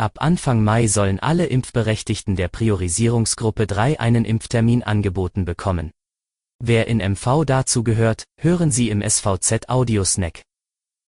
Ab 0.00 0.22
Anfang 0.22 0.64
Mai 0.64 0.86
sollen 0.86 1.20
alle 1.20 1.44
Impfberechtigten 1.44 2.34
der 2.34 2.48
Priorisierungsgruppe 2.48 3.66
3 3.66 4.00
einen 4.00 4.24
Impftermin 4.24 4.82
angeboten 4.82 5.44
bekommen. 5.44 5.90
Wer 6.58 6.86
in 6.86 7.02
MV 7.02 7.44
dazu 7.44 7.84
gehört, 7.84 8.24
hören 8.38 8.70
Sie 8.70 8.88
im 8.88 9.02
SVZ 9.06 9.68
Audiosnack. 9.68 10.40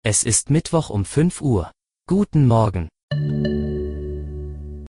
Es 0.04 0.24
ist 0.24 0.50
Mittwoch 0.50 0.90
um 0.90 1.06
5 1.06 1.40
Uhr. 1.40 1.70
Guten 2.06 2.46
Morgen. 2.46 2.90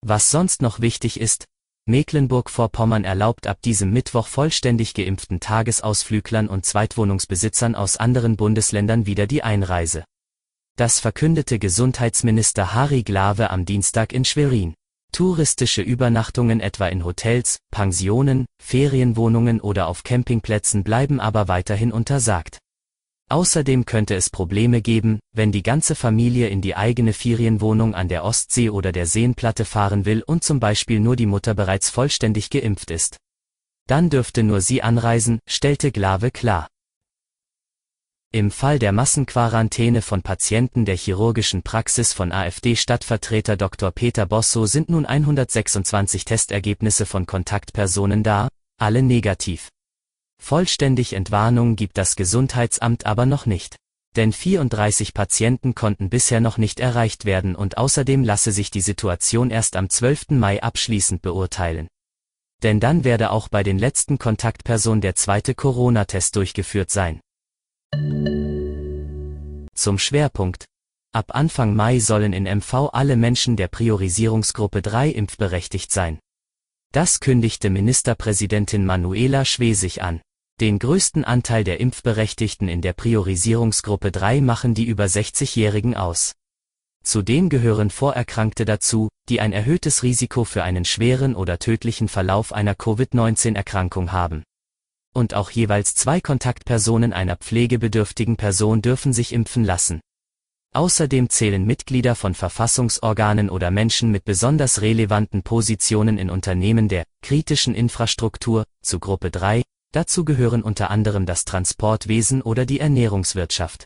Was 0.06 0.32
sonst 0.32 0.62
noch 0.62 0.82
wichtig 0.82 1.18
ist, 1.18 1.46
Mecklenburg-Vorpommern 1.86 3.06
erlaubt 3.06 3.48
ab 3.48 3.62
diesem 3.62 3.92
Mittwoch 3.92 4.28
vollständig 4.28 4.96
geimpften 4.96 5.40
Tagesausflüglern 5.40 6.50
und 6.50 6.66
Zweitwohnungsbesitzern 6.66 7.74
aus 7.74 7.96
anderen 7.96 8.36
Bundesländern 8.36 9.06
wieder 9.06 9.28
die 9.28 9.44
Einreise. 9.44 10.04
Das 10.76 11.00
verkündete 11.00 11.60
Gesundheitsminister 11.60 12.73
Harry 12.73 13.04
Glawe 13.04 13.52
am 13.52 13.64
Dienstag 13.64 14.12
in 14.12 14.26
Schwerin. 14.26 14.73
Touristische 15.12 15.84
Übernachtungen 15.84 16.59
etwa 16.59 16.88
in 16.88 17.05
Hotels, 17.05 17.59
Pensionen, 17.70 18.48
Ferienwohnungen 18.59 19.62
oder 19.62 19.86
auf 19.86 20.02
Campingplätzen 20.02 20.84
bleiben 20.84 21.20
aber 21.20 21.48
weiterhin 21.48 21.91
untersagt. 21.91 22.58
Außerdem 23.30 23.86
könnte 23.86 24.16
es 24.16 24.32
Probleme 24.32 24.82
geben, 24.82 25.20
wenn 25.32 25.52
die 25.52 25.62
ganze 25.62 25.94
Familie 25.94 26.48
in 26.48 26.62
die 26.62 26.76
eigene 26.76 27.13
Ferienwohnung 27.13 27.94
an 27.94 28.08
der 28.08 28.24
Ostsee 28.24 28.71
oder 28.71 28.91
der 28.91 29.05
Seenplatte 29.05 29.66
fahren 29.66 30.05
will 30.05 30.24
und 30.26 30.44
zum 30.44 30.60
Beispiel 30.60 30.99
nur 30.99 31.16
die 31.16 31.27
Mutter 31.27 31.54
bereits 31.54 31.91
vollständig 31.91 32.49
geimpft 32.49 32.90
ist. 32.90 33.18
Dann 33.88 34.10
dürfte 34.10 34.41
nur 34.41 34.60
sie 34.60 34.82
anreisen, 34.82 35.38
stellte 35.48 35.91
Glawe 35.91 36.32
klar. 36.32 36.68
Im 38.36 38.50
Fall 38.50 38.80
der 38.80 38.94
Massenquarantäne 38.94 40.02
von 40.02 40.23
Patienten 40.23 40.86
der 40.86 40.98
chirurgischen 40.98 41.62
Praxis 41.62 42.14
von 42.14 42.32
AfD-Stadtvertreter 42.32 43.58
Dr. 43.58 43.91
Peter 43.91 44.26
Bosso 44.26 44.66
sind 44.66 44.90
nun 44.90 45.05
126 45.05 46.26
Testergebnisse 46.26 47.05
von 47.05 47.27
Kontaktpersonen 47.27 48.24
da, 48.24 48.48
alle 48.80 49.04
negativ. 49.04 49.70
Vollständig 50.41 51.13
Entwarnung 51.13 51.76
gibt 51.76 51.96
das 51.96 52.16
Gesundheitsamt 52.16 53.05
aber 53.05 53.27
noch 53.27 53.46
nicht. 53.46 53.76
Denn 54.16 54.34
34 54.34 55.13
Patienten 55.13 55.76
konnten 55.76 56.10
bisher 56.10 56.41
noch 56.41 56.57
nicht 56.57 56.79
erreicht 56.79 57.26
werden 57.26 57.54
und 57.54 57.77
außerdem 57.77 58.24
lasse 58.24 58.52
sich 58.52 58.72
die 58.72 58.82
Situation 58.82 59.52
erst 59.52 59.76
am 59.76 59.91
12. 59.91 60.32
Mai 60.32 60.60
abschließend 60.60 61.22
beurteilen. 61.22 61.88
Denn 62.63 62.79
dann 62.79 63.04
werde 63.04 63.29
auch 63.29 63.48
bei 63.48 63.62
den 63.62 63.77
letzten 63.77 64.18
Kontaktpersonen 64.18 65.02
der 65.02 65.13
zweite 65.13 65.53
Corona-Test 65.53 66.35
durchgeführt 66.35 66.90
sein. 66.90 67.19
Zum 69.75 70.00
Schwerpunkt. 70.00 70.66
Ab 71.13 71.36
Anfang 71.36 71.75
Mai 71.75 72.00
sollen 72.00 72.34
in 72.34 72.46
MV 72.46 72.90
alle 72.94 73.18
Menschen 73.18 73.56
der 73.58 73.68
Priorisierungsgruppe 73.68 74.81
3 74.81 75.09
impfberechtigt 75.09 75.91
sein. 75.91 76.19
Das 76.91 77.19
kündigte 77.19 77.69
Ministerpräsidentin 77.69 78.85
Manuela 78.85 79.46
Schwesig 79.46 80.02
an. 80.02 80.22
Den 80.62 80.80
größten 80.80 81.24
Anteil 81.24 81.63
der 81.63 81.80
Impfberechtigten 81.80 82.68
in 82.68 82.81
der 82.81 82.94
Priorisierungsgruppe 82.94 84.12
3 84.12 84.41
machen 84.41 84.74
die 84.74 84.85
über 84.85 85.06
60-Jährigen 85.06 85.96
aus. 85.96 86.34
Zudem 87.03 87.50
gehören 87.50 87.90
Vorerkrankte 87.90 88.66
dazu, 88.66 89.09
die 89.30 89.41
ein 89.41 89.53
erhöhtes 89.53 90.03
Risiko 90.03 90.46
für 90.46 90.63
einen 90.63 90.85
schweren 90.85 91.35
oder 91.35 91.59
tödlichen 91.59 92.07
Verlauf 92.07 92.53
einer 92.53 92.74
Covid-19-Erkrankung 92.74 94.12
haben 94.12 94.44
und 95.14 95.34
auch 95.34 95.52
jeweils 95.52 95.96
zwei 95.96 96.19
Kontaktpersonen 96.19 97.14
einer 97.14 97.38
pflegebedürftigen 97.38 98.36
Person 98.36 98.81
dürfen 98.81 99.14
sich 99.14 99.31
impfen 99.31 99.64
lassen. 99.64 100.02
Außerdem 100.75 101.30
zählen 101.30 101.64
Mitglieder 101.64 102.16
von 102.16 102.34
Verfassungsorganen 102.34 103.52
oder 103.52 103.69
Menschen 103.69 104.09
mit 104.09 104.25
besonders 104.25 104.81
relevanten 104.81 105.44
Positionen 105.44 106.18
in 106.18 106.31
Unternehmen 106.31 106.88
der 106.88 107.06
kritischen 107.22 107.75
Infrastruktur 107.75 108.66
zu 108.81 109.00
Gruppe 109.00 109.30
3, 109.30 109.62
dazu 109.91 110.25
gehören 110.25 110.63
unter 110.63 110.90
anderem 110.90 111.28
das 111.28 111.46
Transportwesen 111.46 112.41
oder 112.41 112.66
die 112.66 112.79
Ernährungswirtschaft. 112.79 113.85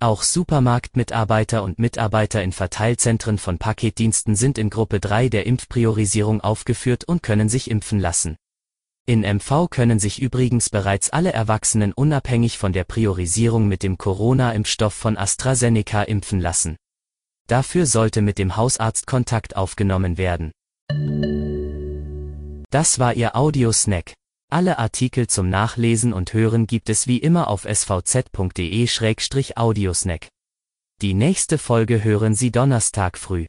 Auch 0.00 0.22
Supermarktmitarbeiter 0.22 1.62
und 1.62 1.78
Mitarbeiter 1.78 2.42
in 2.42 2.52
Verteilzentren 2.52 3.38
von 3.38 3.58
Paketdiensten 3.58 4.34
sind 4.34 4.58
in 4.58 4.70
Gruppe 4.70 4.98
3 4.98 5.28
der 5.28 5.46
Impfpriorisierung 5.46 6.40
aufgeführt 6.40 7.04
und 7.04 7.22
können 7.22 7.48
sich 7.48 7.70
impfen 7.70 8.00
lassen. 8.00 8.36
In 9.08 9.22
MV 9.22 9.68
können 9.70 9.98
sich 9.98 10.20
übrigens 10.20 10.68
bereits 10.68 11.08
alle 11.08 11.32
Erwachsenen 11.32 11.94
unabhängig 11.94 12.58
von 12.58 12.74
der 12.74 12.84
Priorisierung 12.84 13.66
mit 13.66 13.82
dem 13.82 13.96
Corona-Impfstoff 13.96 14.92
von 14.92 15.16
AstraZeneca 15.16 16.02
impfen 16.02 16.42
lassen. 16.42 16.76
Dafür 17.46 17.86
sollte 17.86 18.20
mit 18.20 18.36
dem 18.36 18.56
Hausarzt 18.56 19.06
Kontakt 19.06 19.56
aufgenommen 19.56 20.18
werden. 20.18 20.52
Das 22.68 22.98
war 22.98 23.14
Ihr 23.14 23.34
Audiosnack. 23.34 24.12
Alle 24.50 24.78
Artikel 24.78 25.26
zum 25.26 25.48
Nachlesen 25.48 26.12
und 26.12 26.34
Hören 26.34 26.66
gibt 26.66 26.90
es 26.90 27.06
wie 27.06 27.16
immer 27.16 27.48
auf 27.48 27.64
svz.de-audiosnack. 27.64 30.28
Die 31.00 31.14
nächste 31.14 31.56
Folge 31.56 32.04
hören 32.04 32.34
Sie 32.34 32.50
Donnerstag 32.50 33.16
früh. 33.16 33.46